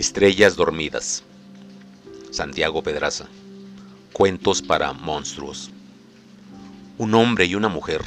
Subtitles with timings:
[0.00, 1.22] Estrellas dormidas.
[2.30, 3.26] Santiago Pedraza.
[4.14, 5.70] Cuentos para monstruos.
[6.96, 8.00] Un hombre y una mujer,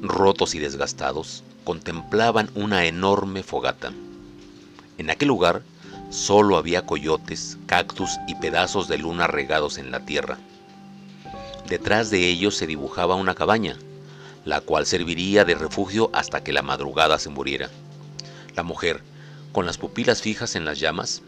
[0.00, 3.92] rotos y desgastados, contemplaban una enorme fogata.
[4.96, 5.60] En aquel lugar
[6.08, 10.38] solo había coyotes, cactus y pedazos de luna regados en la tierra.
[11.68, 13.76] Detrás de ellos se dibujaba una cabaña,
[14.46, 17.68] la cual serviría de refugio hasta que la madrugada se muriera.
[18.56, 19.02] La mujer,
[19.52, 21.22] con las pupilas fijas en las llamas,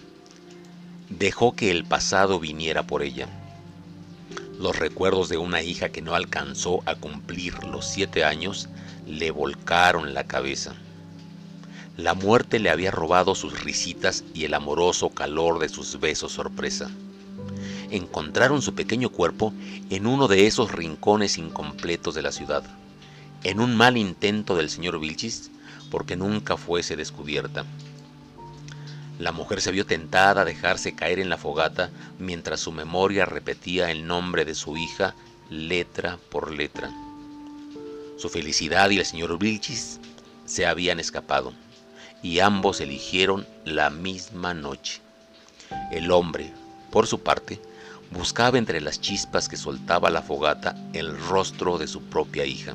[1.11, 3.29] dejó que el pasado viniera por ella.
[4.59, 8.69] Los recuerdos de una hija que no alcanzó a cumplir los siete años
[9.07, 10.75] le volcaron la cabeza.
[11.99, 16.91] La muerte le había robado sus risitas y el amoroso calor de sus besos sorpresa.
[17.91, 19.53] Encontraron su pequeño cuerpo
[19.91, 22.65] en uno de esos rincones incompletos de la ciudad,
[23.43, 25.51] en un mal intento del señor Vilchis
[25.91, 27.65] porque nunca fuese descubierta.
[29.19, 33.91] La mujer se vio tentada a dejarse caer en la fogata mientras su memoria repetía
[33.91, 35.15] el nombre de su hija
[35.51, 36.91] letra por letra.
[38.19, 40.01] Su felicidad y el señor Vilchis
[40.47, 41.53] se habían escapado
[42.23, 45.01] y ambos eligieron la misma noche.
[45.93, 46.53] El hombre,
[46.91, 47.61] por su parte,
[48.11, 52.75] buscaba entre las chispas que soltaba la fogata el rostro de su propia hija.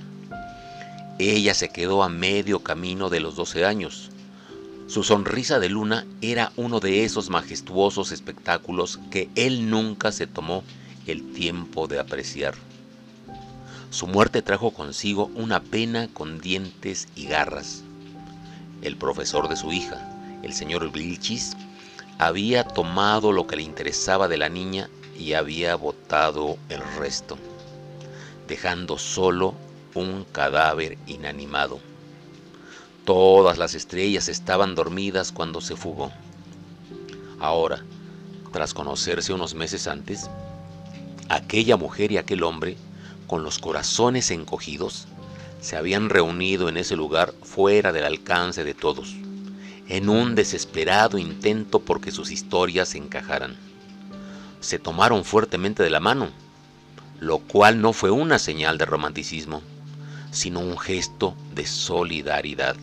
[1.18, 4.10] Ella se quedó a medio camino de los doce años,
[4.90, 10.64] su sonrisa de luna era uno de esos majestuosos espectáculos que él nunca se tomó
[11.06, 12.56] el tiempo de apreciar.
[13.92, 17.84] Su muerte trajo consigo una pena con dientes y garras.
[18.82, 20.10] El profesor de su hija,
[20.42, 21.56] el señor Vilchis,
[22.18, 27.38] había tomado lo que le interesaba de la niña y había botado el resto,
[28.48, 29.54] dejando solo
[29.94, 31.89] un cadáver inanimado.
[33.10, 36.12] Todas las estrellas estaban dormidas cuando se fugó.
[37.40, 37.84] Ahora,
[38.54, 40.30] tras conocerse unos meses antes,
[41.28, 42.78] aquella mujer y aquel hombre,
[43.26, 45.08] con los corazones encogidos,
[45.60, 49.16] se habían reunido en ese lugar fuera del alcance de todos,
[49.88, 53.58] en un desesperado intento porque sus historias se encajaran.
[54.60, 56.30] Se tomaron fuertemente de la mano,
[57.20, 59.64] lo cual no fue una señal de romanticismo,
[60.30, 62.76] sino un gesto de solidaridad.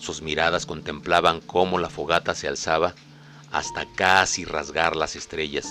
[0.00, 2.94] Sus miradas contemplaban cómo la fogata se alzaba
[3.52, 5.66] hasta casi rasgar las estrellas.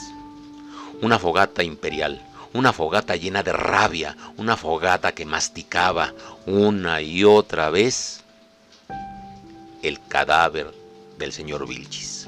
[1.02, 2.22] Una fogata imperial,
[2.54, 6.14] una fogata llena de rabia, una fogata que masticaba
[6.46, 8.24] una y otra vez
[9.84, 10.74] el cadáver
[11.18, 12.28] del señor Vilchis.